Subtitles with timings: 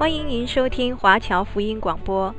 [0.00, 2.34] 欢迎您收听华侨福音广播。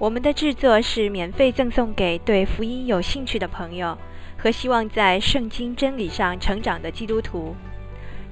[0.00, 3.96] 我们的制作是免费赠送给对福音有兴趣的朋友
[4.36, 7.54] 和希望在圣经真理上成长的基督徒。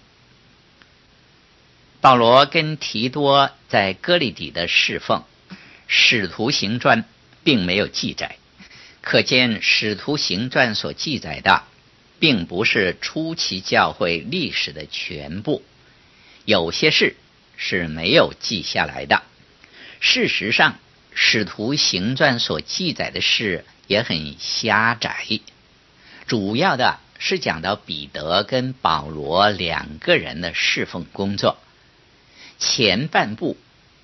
[2.03, 5.25] 保罗跟提多在歌利底的侍奉，
[5.87, 7.03] 《使徒行传》
[7.45, 8.37] 并没有记载，
[9.01, 11.65] 可见《使徒行传》所记载的，
[12.19, 15.65] 并不是初期教会历史的全部，
[16.45, 17.17] 有些事
[17.57, 19.23] 是没有记下来的。
[19.99, 20.73] 事实上，
[21.15, 25.41] 《使徒行传》所记载的事也很狭窄，
[26.27, 31.57] 主要的是讲到彼得跟保罗两个人的侍奉工作。
[32.59, 33.57] 前半部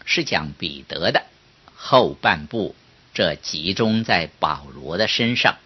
[0.06, 1.26] 是讲彼得的，
[1.74, 2.74] 后半部
[3.12, 5.58] 这集中在保罗的身上。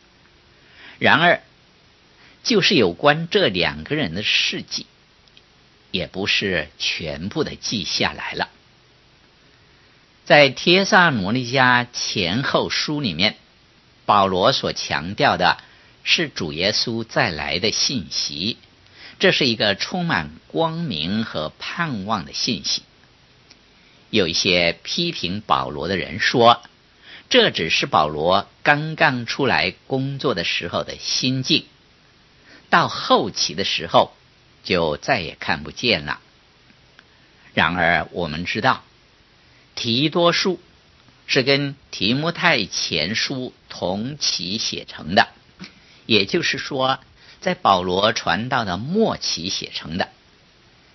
[0.98, 1.42] 然而，
[2.42, 4.88] 就是有关这两个人的事迹，
[5.92, 8.48] 也不是全部的记下来了。
[10.24, 13.36] 在帖撒罗尼迦前后书里面，
[14.06, 15.58] 保罗所强调的
[16.04, 18.58] 是主耶稣再来的信息。
[19.18, 22.82] 这是一个充满光明和盼望的信息。
[24.10, 26.62] 有一些批评保罗的人说，
[27.28, 31.64] 这只是保罗刚刚出来工作的时候的心境，
[32.70, 34.12] 到后期的时候
[34.62, 36.20] 就再也看不见了。
[37.54, 38.84] 然而，我们知道，
[39.74, 40.60] 提多书
[41.26, 45.28] 是跟提摩太前书同期写成的，
[46.06, 46.98] 也就是说，
[47.40, 50.08] 在保罗传道的末期写成的，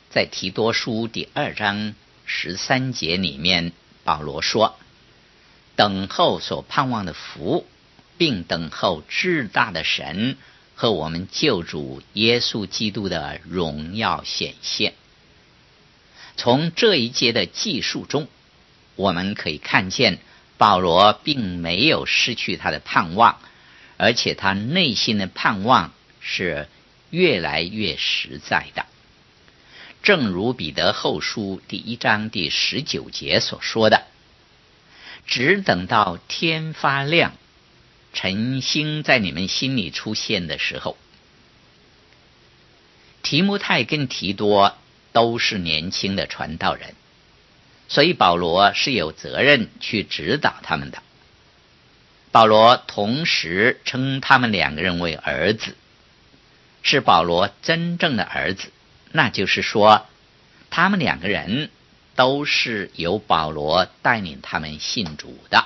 [0.10, 3.72] 在提多书第二章十三节里面，
[4.04, 4.78] 保罗说
[5.76, 7.66] ：“等候所盼望的福，
[8.18, 10.38] 并等候至大的神
[10.76, 14.94] 和我们救主耶稣基督的荣耀显现。”
[16.38, 18.28] 从这一节的记述中，
[18.96, 20.20] 我们可以看见
[20.58, 23.40] 保罗并没有失去他的盼望，
[24.00, 25.94] 而且他内心的盼望。
[26.22, 26.68] 是
[27.12, 28.86] 越来越实在的，
[30.04, 34.04] 正如彼得后书第一章第十九节所说的
[35.26, 37.32] ：“只等到天发亮，
[38.14, 40.98] 晨星在你们心里出现的时候。”
[43.24, 44.78] 提摩太跟提多
[45.14, 46.96] 都是年轻的传道人，
[47.88, 51.02] 所以保罗是有责任去指导他们的。
[52.32, 55.76] 保罗同时称他们两个人为儿子。
[56.82, 58.72] 是保罗真正的儿子，
[59.12, 60.06] 那就是说，
[60.70, 61.70] 他们两个人
[62.16, 65.66] 都是由保罗带领他们信主的。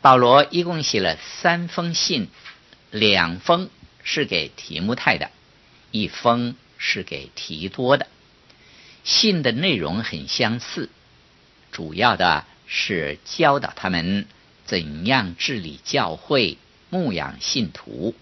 [0.00, 2.28] 保罗一共写了三封信，
[2.92, 3.70] 两封
[4.04, 5.30] 是给提摩太的，
[5.90, 8.06] 一封是给提多的。
[9.02, 10.90] 信的内容很相似，
[11.72, 14.26] 主要的是教导他们
[14.66, 16.58] 怎样治理教会、
[16.90, 18.14] 牧养信徒。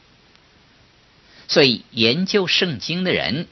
[1.49, 3.47] 所以，研究圣经的人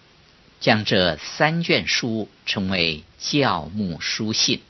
[0.61, 4.61] 将这三卷书称为教牧书信，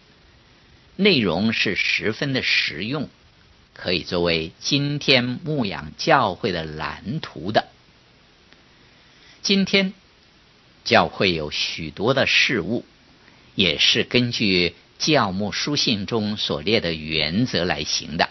[0.96, 3.08] 内容是十分的实用，
[3.72, 7.69] 可以作为今天牧养教会的蓝图的。
[9.43, 9.94] 今天
[10.84, 12.84] 教会有许多的事物，
[13.55, 18.29] 也是根据教牧书信中所列的原则来行的。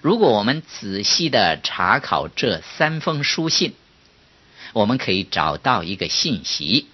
[0.00, 3.72] 如果我们仔细的查考这三封书信，
[4.72, 6.88] 我们可以找到一个信息，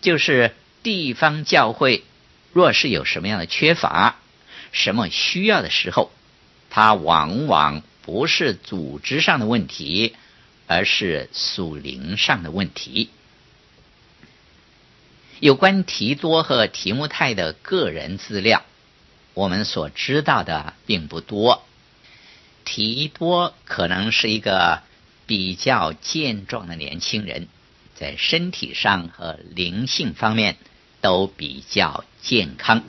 [0.00, 0.52] 就是
[0.82, 2.02] 地方教会
[2.52, 4.16] 若是有什么样的缺乏、
[4.72, 6.10] 什么需要的时候，
[6.70, 10.16] 它往往不是组织上的问题，
[10.66, 13.10] 而是属灵上的问题。
[15.42, 18.62] 有关提多和提摩太的个人资料，
[19.34, 21.64] 我们所知道的并不多。
[22.64, 24.82] 提多可能是一个
[25.26, 27.48] 比较健壮的年轻人，
[27.96, 30.58] 在身体上和灵性方面
[31.00, 32.84] 都比较健康，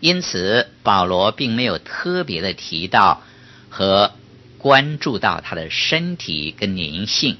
[0.00, 3.22] 因此保罗并没有特别的提到
[3.68, 4.14] 和
[4.56, 7.36] 关注到他的身体跟灵性，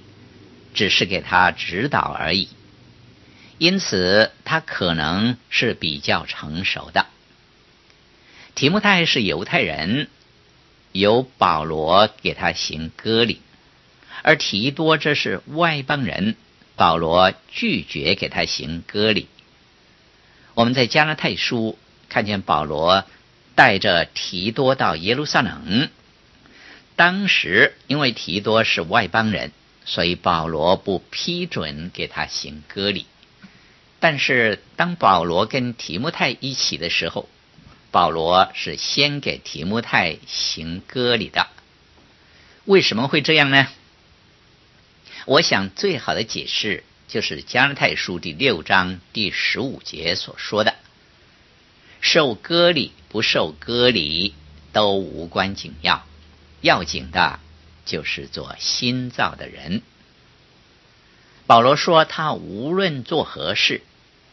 [0.74, 2.48] 只是给他指导而已。
[3.62, 7.06] 因此他可能是比较成熟的。
[8.56, 10.08] 提摩太是犹太人。
[10.90, 13.40] 由保罗给他行割礼，
[14.22, 16.34] 而提多这是外邦人，
[16.74, 19.28] 保罗拒绝给他行割礼。
[20.54, 21.78] 我们在加拉太书
[22.08, 23.04] 看见保罗
[23.54, 25.88] 带着提多到耶路撒冷，
[26.96, 29.52] 当时因为提多是外邦人，
[29.84, 33.06] 所以保罗不批准给他行割礼。
[34.02, 37.28] 但是当保罗跟提摩太一起的时候，
[37.92, 41.46] 保罗是先给提摩太行割礼的，
[42.64, 43.68] 为什么会这样呢？
[45.24, 50.74] 我想最好的解释就是加拉太书第六章第十五节所说的
[52.02, 54.34] ：“受割礼不受割礼
[54.72, 56.04] 都无关紧要，
[56.60, 57.38] 要紧的
[57.84, 59.80] 就是做新造的人。”
[61.46, 63.82] 保罗说他无论做何事，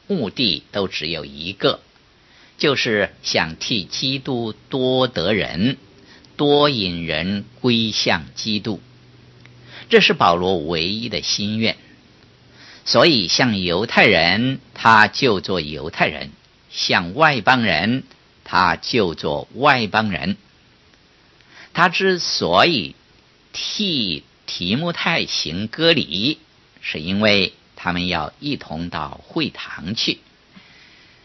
[0.10, 1.80] 目的都只有一个。
[2.58, 5.78] 就是想替基督多得人，
[6.36, 8.82] 多引人归向基督，
[9.90, 11.78] 这是保罗唯一的心愿。
[12.84, 16.32] 所以，像犹太人，他就做犹太人；
[16.70, 18.04] 像外邦人，
[18.44, 20.36] 他就做外邦人。
[21.72, 22.94] 他之所以
[23.54, 26.40] 替提摩太行割礼，
[26.82, 30.20] 是因为他们要一同到会堂去。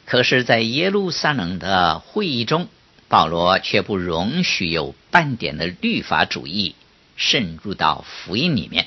[0.07, 2.69] 可是，在耶路撒冷的会议中，
[3.09, 6.77] 保罗却不容许有半点的律法主义
[7.17, 8.87] 渗入到福音里面，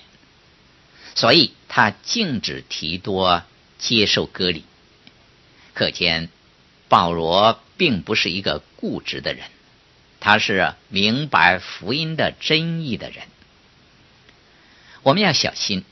[1.13, 3.43] 所以他禁止提多
[3.77, 4.63] 接受割礼。
[5.73, 6.29] 可见，
[6.87, 9.43] 保罗并不是一个固执的人，
[10.21, 13.25] 他是明白福音的真意的人。
[15.03, 15.83] 我们要小心，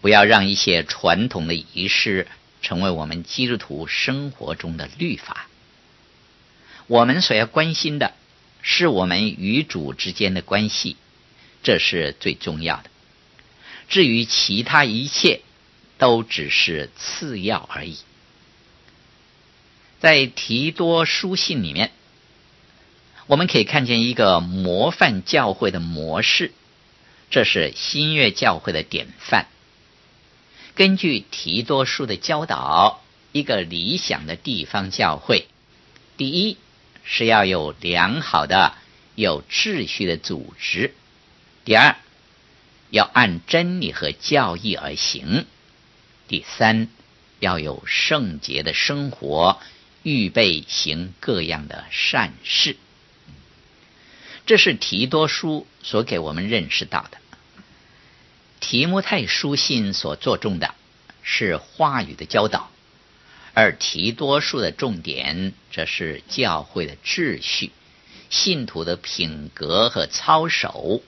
[0.00, 2.26] 不要让一些传统的仪式。
[2.62, 5.46] 成为我们基督徒生活中的律法。
[6.88, 8.12] 我们所要关心的
[8.60, 10.96] 是我们与主之间的关系，
[11.62, 12.90] 这是最重要的。
[13.88, 15.42] 至于其他一切，
[15.96, 17.98] 都只是次要而已。
[20.00, 21.92] 在提多书信里面，
[23.28, 26.50] 我们可以看见一个模范教会的模式，
[27.30, 29.46] 这是新约教会的典范。
[30.76, 33.02] 根据提多书的教导，
[33.32, 35.46] 一个理想的地方教会，
[36.18, 36.58] 第一
[37.02, 38.74] 是要有良好的、
[39.14, 40.90] 有秩序的组织；
[41.64, 41.96] 第二，
[42.90, 45.46] 要按真理和教义而行；
[46.28, 46.88] 第三，
[47.40, 49.58] 要有圣洁的生活，
[50.02, 52.76] 预备行各样的善事。
[54.44, 57.16] 这是提多书所给我们认识到的。
[58.60, 60.74] 提摩太书信所着重的
[61.22, 62.70] 是话语的教导，
[63.54, 67.72] 而提多书的重点则是教会的秩序、
[68.30, 71.02] 信徒的品格和操守。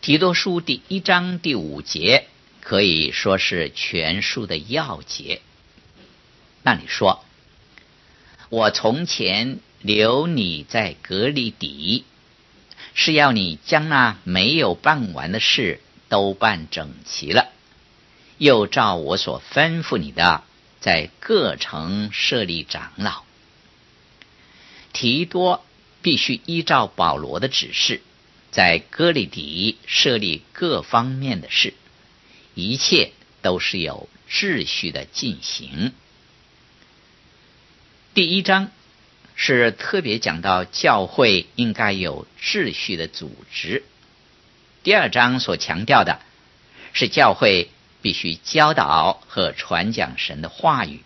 [0.00, 2.26] 提多书第一章第五节
[2.60, 5.42] 可以说是全书的要节。
[6.62, 7.24] 那里说
[8.50, 12.04] ：“我从前留你在革哩底，
[12.98, 17.52] 是要你将那没有办完的事。”都办整齐了，
[18.38, 20.42] 又照我所吩咐你的，
[20.80, 23.24] 在各城设立长老。
[24.94, 25.62] 提多
[26.00, 28.00] 必须依照保罗的指示，
[28.50, 31.74] 在歌利底设立各方面的事，
[32.54, 33.12] 一切
[33.42, 35.92] 都是有秩序的进行。
[38.14, 38.70] 第一章
[39.40, 43.84] 是特别讲到教会应该有秩序的组织，
[44.82, 46.18] 第二章所强调的
[46.92, 47.70] 是教会
[48.02, 51.04] 必须教导和传讲神的话语。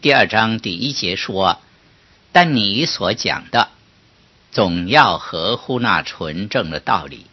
[0.00, 1.60] 第二章第一节说
[2.32, 3.68] ：“但你所讲的，
[4.50, 7.26] 总要合乎那纯正的道理。”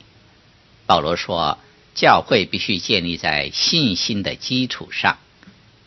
[0.85, 1.57] 保罗说，
[1.95, 5.17] 教会必须建立在信心的基础上，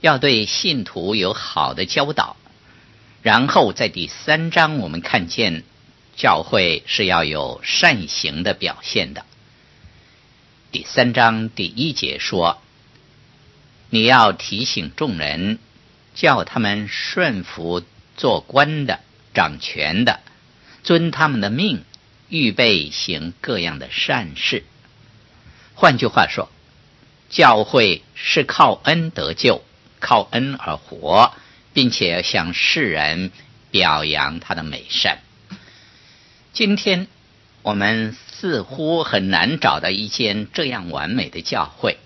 [0.00, 2.36] 要对信徒有好的教导。
[3.22, 5.64] 然后在第三章，我们看见
[6.16, 9.24] 教会是要有善行的表现的。
[10.70, 12.60] 第三章第一节说
[13.90, 15.58] ：“你要提醒众人。”
[16.14, 17.82] 叫他们顺服
[18.18, 19.00] 做官的、
[19.32, 20.20] 掌权的，
[20.84, 21.84] 遵他们的命，
[22.28, 24.62] 预备行各样的善事。
[25.74, 26.50] 换句话说，
[27.30, 29.64] 教会是靠恩得救，
[30.00, 31.32] 靠恩而活，
[31.72, 33.30] 并且向世人
[33.70, 35.18] 表扬他的美善。
[36.52, 37.06] 今天
[37.62, 41.98] 我们似乎很难找到一间这样完美的教会。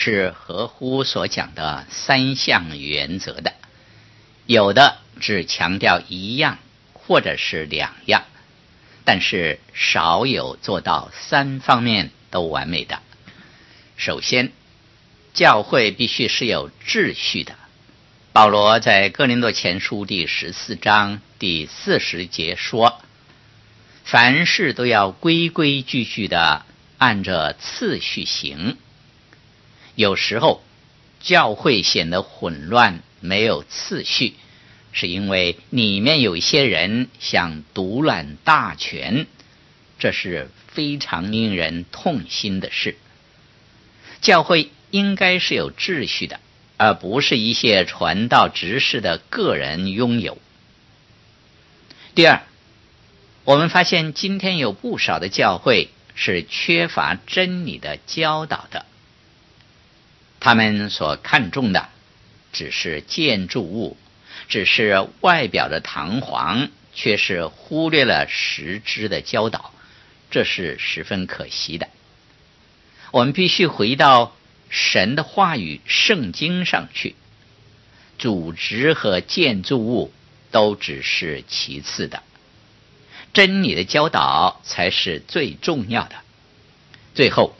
[0.00, 3.54] 是合乎所讲的三项原则的，
[4.46, 6.58] 有的只强调一样
[6.92, 8.22] 或者是两样，
[9.04, 13.02] 但是少有做到三方面都完美的。
[13.96, 14.52] 首先，
[15.34, 17.56] 教会必须是有秩序的。
[18.38, 23.00] 保罗在哥林多前书第十四章第四十节说
[24.06, 26.64] ：“凡事都要规规矩矩的
[26.98, 28.76] 按着次序行。”
[29.96, 30.62] 有时候，
[31.18, 34.34] 教会显得混乱，没有次序，
[34.92, 39.26] 是因为里面有一些人想独揽大权，
[39.98, 42.96] 这是非常令人痛心的事。
[44.20, 46.38] 教会应该是有秩序的，
[46.78, 50.38] 而不是一些传道执事的个人拥有。
[52.14, 52.42] 第二，
[53.44, 58.86] 我们发现今天有不少的教会是缺乏真理的教导的。
[60.40, 61.88] 他们所看重的
[62.52, 63.96] 只是建筑物，
[64.48, 69.72] 只是外表的堂皇，却是忽略了实质的教导，
[70.30, 71.88] 这是十分可惜的。
[73.10, 74.36] 我们必须回到
[74.68, 77.14] 神的话语、圣经上去，
[78.18, 80.12] 组织和建筑物
[80.50, 82.22] 都只是其次的，
[83.32, 86.16] 真理的教导才是最重要的。
[87.14, 87.54] 最后。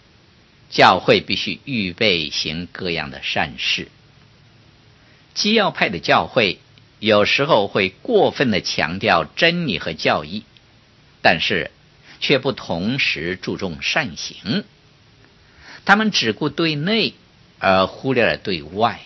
[0.71, 3.88] 教会必须预备行各样的善事。
[5.33, 6.59] 基要派的教会
[6.99, 10.45] 有时候会过分的强调真理和教义，
[11.23, 11.71] 但是
[12.21, 14.67] 却不同时注重善行。
[15.88, 17.14] 他们只顾对内，
[17.59, 19.00] 而忽略了对外。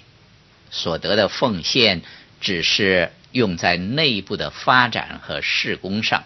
[0.73, 2.03] 所得的奉献
[2.41, 6.25] 只是用在内部的发展和事工上，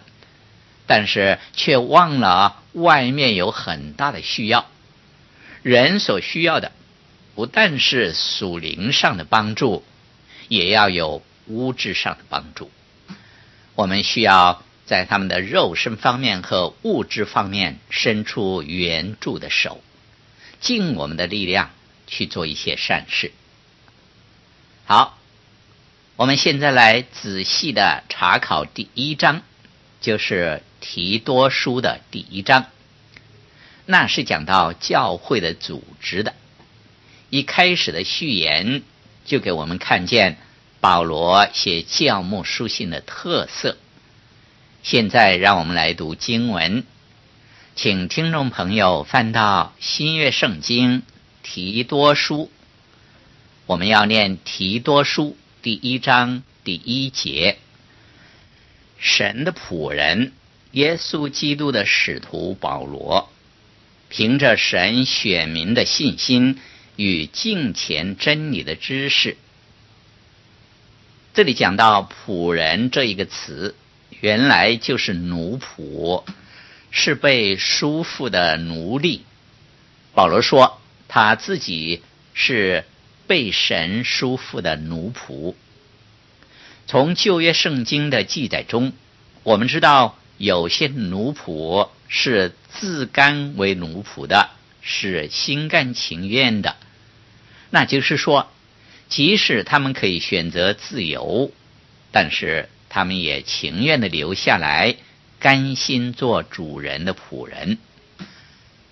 [0.87, 4.65] 但是却忘了外面有很大的需要。
[5.61, 6.71] 人所需要的，
[7.35, 9.83] 不但是属灵上的帮助，
[10.47, 12.71] 也要有物质上的帮助。
[13.75, 19.83] 我们需要在他们的肉身方面和物质方面伸出援助的手，
[20.59, 21.71] 尽我们的力量
[22.07, 23.31] 去做一些善事。
[24.85, 25.17] 好，
[26.15, 29.41] 我们现在来仔细的查考第一章，
[29.99, 32.67] 就是提多书的第一章。
[33.85, 36.33] 那是讲到教会的组织的，
[37.29, 38.81] 一开始的序言
[39.25, 40.37] 就给我们看见
[40.81, 43.77] 保罗写教牧书信的特色。
[44.83, 46.85] 现在让我们来读经文，
[47.77, 51.03] 请听众朋友翻到新约圣经
[51.43, 52.49] 提多书，
[53.67, 57.59] 我们要念提多书第一章第一节：
[58.97, 60.33] 神的仆人，
[60.71, 63.29] 耶稣基督的使徒保罗。
[64.09, 66.59] 凭着神选民的信心
[66.95, 69.37] 与敬虔真理的知识，
[71.35, 73.75] 这里讲到“仆人”这一个词，
[74.19, 76.23] 原来就是奴仆，
[76.97, 79.23] 是被束缚的奴隶。
[80.15, 82.01] 保罗说他自己
[82.33, 82.85] 是
[83.27, 85.53] 被神束缚的奴仆。
[86.87, 88.93] 从旧约圣经的记载中，
[89.43, 91.89] 我们知道有些奴仆。
[92.09, 94.51] 是自甘为奴仆的，
[94.81, 96.77] 是心甘情愿的。
[97.69, 98.49] 那就是说，
[99.09, 101.51] 即使他们可以选择自由，
[102.13, 104.95] 但是他们也情愿的留下来，
[105.39, 107.77] 甘心做主人的仆人。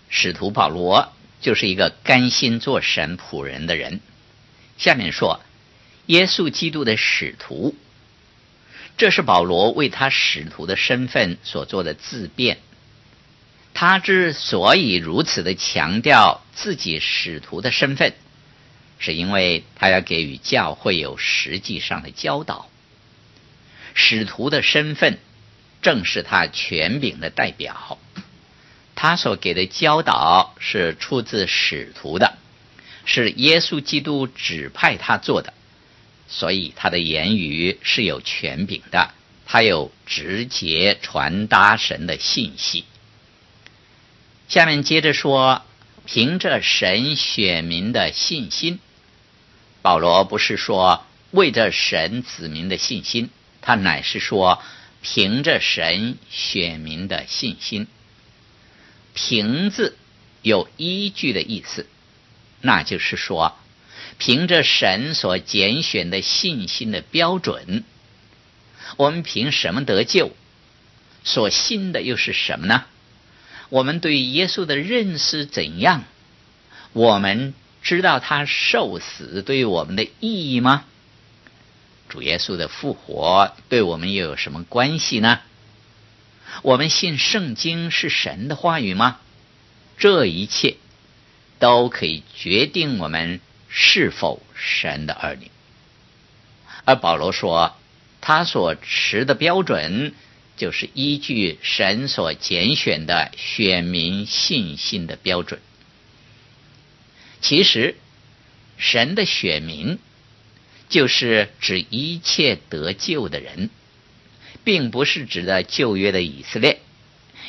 [0.09, 1.11] 使徒保罗
[1.41, 3.99] 就是一个甘心做神仆人的人。
[4.77, 5.41] 下面说，
[6.05, 7.75] 耶稣基督的使徒，
[8.97, 12.59] 这是保罗为他使徒的身份所做的自辩。
[13.73, 18.13] 他之所以如此的强调自己使徒的身份，
[18.99, 22.69] 是因为他要给予教会有实际上的教导。
[23.93, 25.19] 使徒的身份
[25.85, 27.99] 正是他权柄的代表。
[28.95, 32.39] 他所给的教导是出自使徒的，
[33.05, 35.53] 是耶稣基督指派他做的，
[36.27, 39.13] 所以他的言语是有权柄的，
[39.45, 42.85] 他有直接传达神的信息。
[44.47, 45.61] 下面接着说，
[46.07, 48.79] 凭着神选民的信心，
[49.83, 53.29] 保罗不是说为着神子民的信心，
[53.61, 54.63] 他乃是说
[55.07, 57.85] 凭着神选民的信心。
[59.13, 59.95] 凭字
[60.41, 61.85] 有依据的意思，
[62.59, 63.55] 那就是说，
[64.17, 67.83] 凭着神所拣选的信心的标准，
[68.97, 70.35] 我们凭什么得救？
[71.23, 72.85] 所信的又是什么呢？
[73.69, 76.03] 我们对耶稣的认识怎样？
[76.93, 80.83] 我们知道他受死对我们的意义吗？
[82.15, 85.41] 主耶稣的复活对我们又有什么关系呢？
[86.61, 89.19] 我们信圣经是神的话语吗？
[89.97, 90.77] 这一切
[91.59, 95.51] 都可以决定我们是否神的儿女。
[96.85, 97.75] 而保罗说，
[98.21, 100.13] 他所持的标准
[100.55, 105.59] 就是依据神所拣选的选民信心的标准。
[107.41, 107.97] 其实，
[108.77, 109.99] 神的选民
[110.89, 113.69] 就是指一切得救的人。
[114.63, 116.79] 并不是指的旧约的以色列，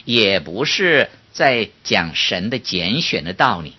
[0.05, 3.73] 也不是在讲神的拣选的道理，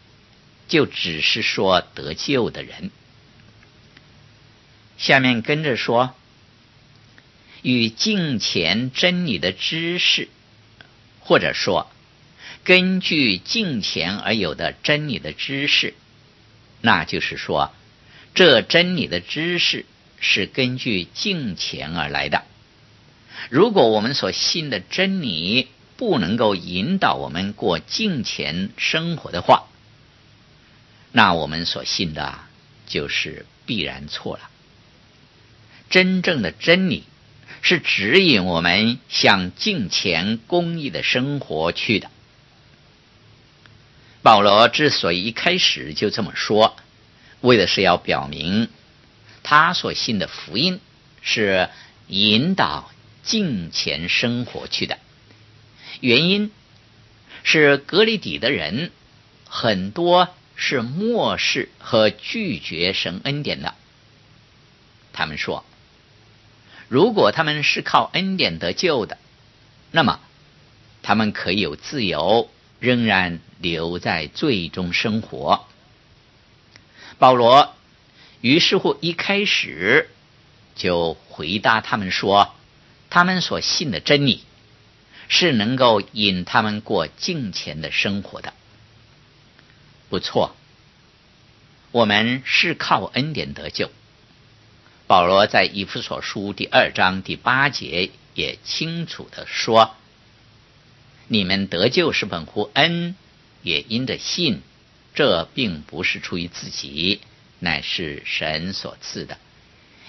[0.68, 2.90] 就只是说得救的人。
[4.98, 6.16] 下面跟着说，
[7.62, 10.30] 与敬虔真理的知识，
[11.20, 11.92] 或者说
[12.64, 15.94] 根据敬虔而有的真理的知识，
[16.82, 17.72] 那就是说，
[18.38, 19.88] 这真理的知识
[20.20, 22.44] 是根据敬虔而来的。
[23.50, 29.64] 如果我们所信的真理不能够引导我们过敬虔生活的话，
[31.12, 32.38] 那我们所信的
[32.86, 34.52] 就是必然错了。
[35.90, 37.06] 真正的真理
[37.64, 42.12] 是指引我们向敬虔公义的生活去的。
[44.22, 46.76] 保罗之所以一开始就这么说，
[47.42, 48.70] 为的是要表明
[49.44, 50.80] 他所信的福音
[51.22, 51.70] 是
[52.08, 52.92] 引导。
[53.24, 55.00] 敬虔生活去的
[56.00, 56.50] 原因
[57.44, 58.94] 是，格里底的人
[59.44, 63.76] 很多是漠视和拒绝神恩典的。
[65.12, 65.66] 他们说，
[66.88, 69.18] 如果他们是靠恩典得救的，
[69.92, 70.22] 那么
[71.04, 75.67] 他们可以有自由，仍然留在罪中生活。
[77.18, 77.76] 保罗
[78.42, 80.10] 于是乎一开始
[80.76, 82.54] 就回答他们说。
[83.10, 84.44] 他们所信的真理
[85.30, 88.54] 是能够引他们过敬虔的生活的，
[90.10, 90.58] 不错。
[91.92, 93.90] 我们是靠恩典得救。
[95.08, 99.96] 保罗在以弗所书第二章第八节也清楚的说
[101.30, 103.16] ：“你们得救是本乎恩，
[103.64, 104.62] 也因着信。
[105.18, 107.20] 这并不是出于自己，
[107.58, 109.36] 乃是神所赐的；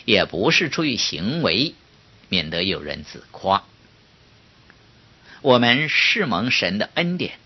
[0.04, 1.74] 也不是出于行为。”
[2.30, 3.64] 免得有人自夸。
[5.40, 7.38] 我们是蒙神的恩典，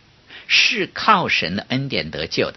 [0.49, 2.57] 是靠神的恩典得救的。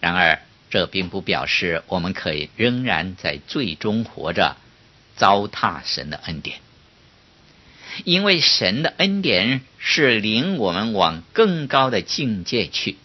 [0.00, 4.56] 然而，这并不表示我们可以仍然在最终活着，
[5.14, 6.58] 糟蹋神的恩典。
[8.02, 12.96] 因为神的恩典是领我们往更高的境界去，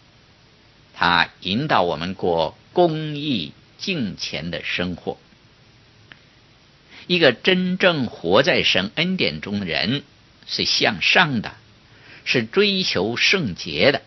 [0.98, 5.16] 他引导我们过公益敬虔的生活。
[7.06, 10.02] 一个真正活在神恩典中的人，
[10.48, 11.54] 是向上的，
[12.24, 14.02] 是追求圣洁的。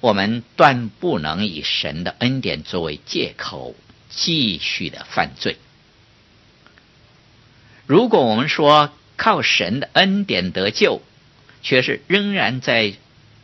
[0.00, 3.76] 我们断不能以神的恩典作为借口，
[4.10, 5.58] 继续的犯罪。
[7.86, 11.00] 如果我们说靠神的恩典得救，
[11.62, 12.94] 却是仍然在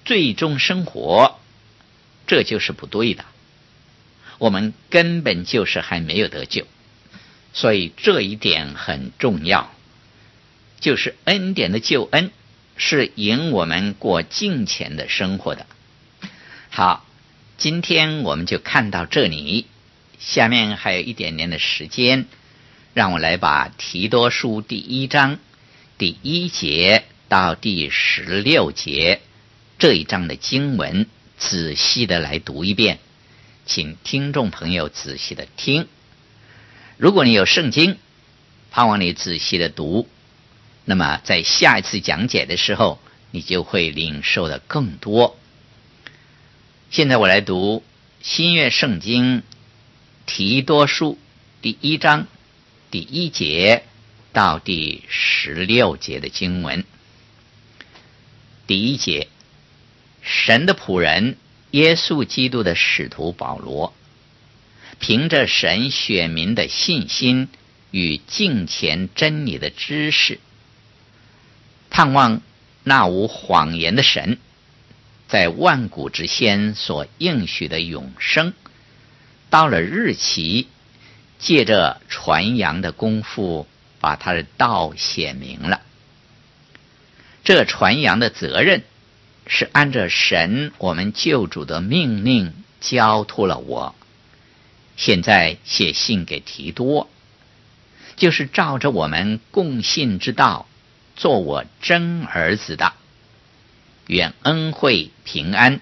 [0.04, 1.38] 罪中生活，
[2.32, 3.26] 这就是不对的。
[4.38, 6.66] 我们根本就是还没有得救。
[7.52, 9.70] 所以这一点很重要，
[10.80, 12.30] 就是恩典的救恩
[12.78, 15.66] 是引我们过敬虔的生活的。
[16.70, 17.06] 好，
[17.58, 19.66] 今天我们就看到这里，
[20.18, 22.24] 下面还有一点点的时间，
[22.94, 25.38] 让我来把提多书第一章
[25.98, 29.20] 第一节到第十六节
[29.78, 31.06] 这一章的经文
[31.48, 33.00] 仔细的来读一遍，
[33.66, 35.88] 请听众朋友仔细的听。
[36.96, 37.98] 如果你有圣经，
[38.70, 40.08] 盼望你仔细的读，
[40.84, 43.00] 那么在下一次讲解的时候，
[43.32, 45.36] 你就会领受的更多。
[46.90, 47.82] 现在我来读
[48.20, 49.42] 新约圣经
[50.26, 51.18] 提多书
[51.60, 52.28] 第一章
[52.90, 53.82] 第一节
[54.32, 56.84] 到第十六节的经文。
[58.68, 59.26] 第一节，
[60.22, 61.36] 神的仆人
[61.72, 63.92] 耶稣基督的使徒保罗，
[64.98, 67.48] 凭着神选民的信心
[67.90, 70.38] 与敬虔真理的知识，
[71.90, 72.40] 盼望
[72.84, 74.38] 那无谎言的神。
[75.28, 78.52] 在万古之先所应许的永生，
[79.48, 80.68] 到了日期，
[81.38, 83.66] 借着传扬的功夫，
[83.98, 85.80] 把他的道显明了。
[87.44, 88.84] 这传扬的责任，
[89.46, 93.94] 是按着神我们救主的命令交托了我。
[94.96, 97.08] 现在写信给提多，
[98.16, 100.66] 就是照着我们共信之道，
[101.16, 102.92] 做我真儿子的。
[104.06, 105.80] 愿恩惠平安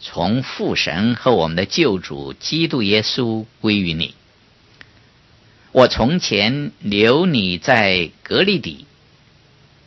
[0.00, 4.14] 从父神和我们的救主基督耶稣归于你。
[5.70, 8.86] 我从前留你在革哩底，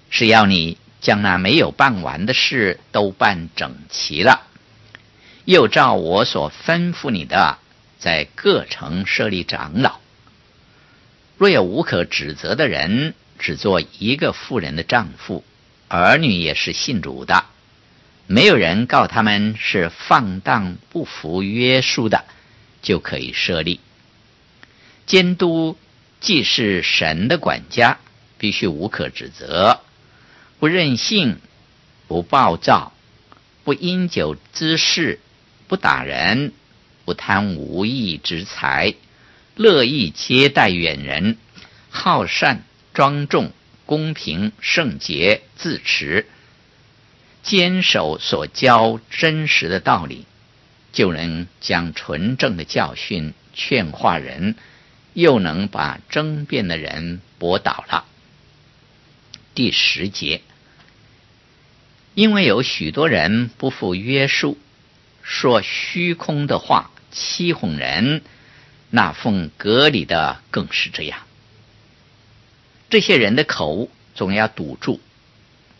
[0.09, 4.43] 是要你将那没有办完的事都办整齐了，
[5.45, 7.57] 又照我所吩咐你的，
[7.99, 9.99] 在各城设立长老。
[11.37, 15.43] 若有无可指责的人，只做一个妇人的丈夫，
[15.87, 17.45] 儿女也是信主的。
[18.27, 22.23] 没有人告他们是放荡不服约束的，
[22.83, 23.79] 就可以设立。
[25.07, 25.77] 监督
[26.19, 27.97] 既是神的管家，
[28.37, 29.81] 必须无可指责，
[30.61, 31.39] 不任性，
[32.07, 32.93] 不暴躁，
[33.63, 35.19] 不因酒滋事，
[35.67, 36.53] 不打人，
[37.03, 38.93] 不贪无义之财，
[39.55, 41.39] 乐意接待远人，
[41.89, 43.51] 好善庄重，
[43.87, 46.27] 公平圣洁，自持。
[47.41, 50.27] 坚守所教真实的道理，
[50.93, 54.55] 就能将纯正的教训劝化人，
[55.15, 58.05] 又能把争辩的人驳倒了。
[59.55, 60.41] 第十节，
[62.13, 64.57] 因为有许多人不服约束，
[65.21, 68.21] 说虚空的话，欺哄人，
[68.89, 71.19] 那奉隔离的更是这样。
[72.89, 74.99] 这些人的口总要堵住。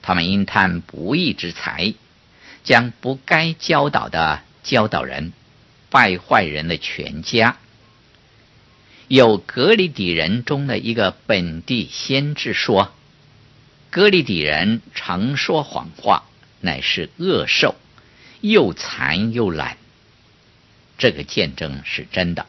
[0.02, 1.94] 他们因贪不义之财，
[2.64, 5.34] 将不该教导的教导人，
[5.90, 7.58] 败坏人的全家。
[9.08, 12.94] 有隔离底人中的一个本地先知说
[13.92, 16.24] ：“革哩底人常说谎话，
[16.62, 17.76] 乃是恶兽，
[18.42, 19.78] 又残又懒。”
[20.98, 22.48] 这个见证是真的，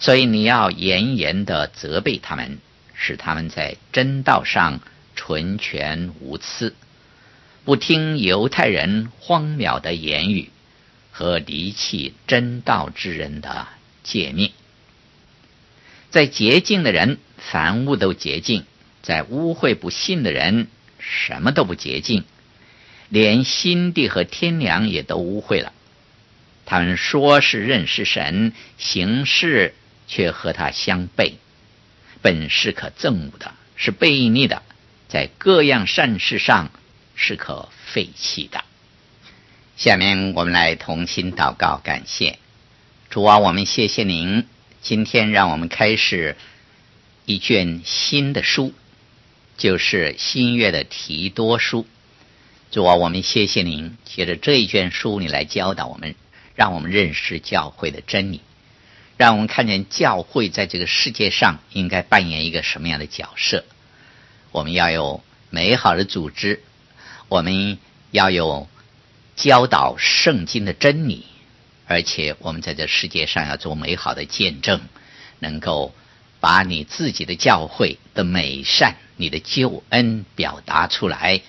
[0.00, 2.58] 所以你要严严的责备他们，
[2.94, 4.80] 使他们在真道上。
[5.20, 6.76] 纯全无疵，
[7.64, 10.50] 不听犹太人荒谬的言语
[11.10, 13.66] 和离弃真道之人的
[14.04, 14.52] 诫命。
[16.10, 18.62] 在洁净的人，凡物都洁净；
[19.02, 22.24] 在污秽不信的人，什么都不洁净，
[23.08, 25.72] 连心地和天良也都污秽了。
[26.66, 29.74] 他们说是认识神，行事
[30.06, 31.34] 却和他相悖，
[32.20, 34.62] 本是可憎恶的，是悖逆的。
[35.08, 36.70] 在各样善事上
[37.14, 38.62] 是可废弃的。
[39.78, 42.38] 下面我们来同心祷告，感谢
[43.08, 44.46] 主啊，我们谢谢您，
[44.82, 46.36] 今天让我们开始
[47.24, 48.74] 一卷新的书，
[49.58, 51.86] 就是新约的提多书。
[52.70, 56.14] 主啊，我们谢谢您，借着这一卷书，你来教导我们，
[56.54, 58.40] 让我们认识教会的真理，
[59.16, 63.64] 让我们看见教会在这个世界上应该扮演一个什么样的角色。
[64.52, 66.62] 我们要有美好的组织，
[67.28, 67.78] 我们
[68.12, 68.68] 要有
[69.34, 71.24] 教导圣经的真理，
[71.86, 74.80] 而且我们在这世界上要做美好的见证，
[75.40, 75.94] 能够
[76.38, 81.42] 把你自己的教会的美善、你的救恩表达出来。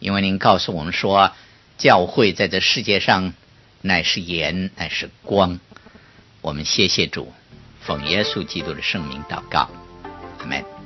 [0.00, 1.32] 因为您告诉我们说，
[1.78, 3.32] 教会在这世界上
[3.80, 5.60] 乃是盐，乃是光。
[6.40, 7.32] 我们谢谢主，
[7.80, 9.70] 奉耶稣基督的圣名祷告，
[10.38, 10.79] 阿门。